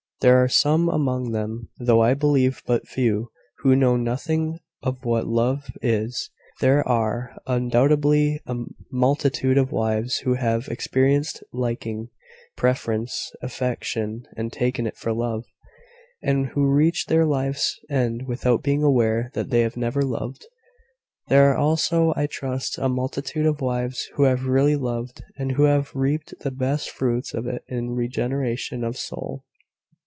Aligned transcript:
There 0.21 0.37
are 0.37 0.47
some 0.47 0.87
among 0.87 1.31
them, 1.31 1.69
though 1.79 2.01
I 2.03 2.13
believe 2.13 2.61
but 2.67 2.87
few, 2.87 3.31
who 3.63 3.75
know 3.75 3.97
nothing 3.97 4.59
of 4.83 5.03
what 5.03 5.25
love 5.25 5.65
is; 5.81 6.29
and 6.59 6.63
there 6.67 6.87
are, 6.87 7.35
undoubtedly, 7.47 8.39
a 8.45 8.65
multitude 8.91 9.57
of 9.57 9.71
wives 9.71 10.19
who 10.19 10.35
have 10.35 10.67
experienced 10.67 11.43
liking, 11.51 12.11
preference, 12.55 13.31
affection, 13.41 14.27
and 14.37 14.53
taken 14.53 14.85
it 14.85 14.95
for 14.95 15.11
love; 15.11 15.45
and 16.21 16.49
who 16.49 16.67
reach 16.67 17.07
their 17.07 17.25
life's 17.25 17.79
end 17.89 18.27
without 18.27 18.61
being 18.61 18.83
aware 18.83 19.31
that 19.33 19.49
they 19.49 19.61
have 19.61 19.75
never 19.75 20.03
loved. 20.03 20.45
There 21.29 21.49
are 21.49 21.57
also, 21.57 22.13
I 22.15 22.27
trust, 22.27 22.77
a 22.77 22.87
multitude 22.87 23.47
of 23.47 23.59
wives 23.59 24.07
who 24.13 24.25
have 24.25 24.45
really 24.45 24.75
loved, 24.75 25.23
and 25.37 25.53
who 25.53 25.63
have 25.63 25.89
reaped 25.95 26.35
the 26.41 26.51
best 26.51 26.91
fruits 26.91 27.33
of 27.33 27.47
it 27.47 27.63
in 27.67 27.95
regeneration 27.95 28.83
of 28.83 28.97
soul." 28.97 29.45